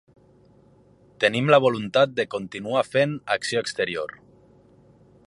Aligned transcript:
Tenim 1.25 1.51
la 1.55 1.59
voluntat 1.67 2.17
de 2.21 2.27
continuar 2.37 2.83
fent 2.97 3.15
acció 3.37 3.63
exterior. 3.67 4.21